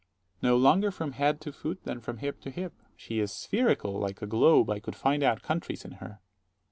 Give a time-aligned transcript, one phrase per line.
[0.41, 0.47] Dro.
[0.49, 0.49] S.
[0.49, 4.19] No longer from head to foot than from hip to hip: she is spherical, like
[4.23, 6.21] a globe; I could find out countries in her.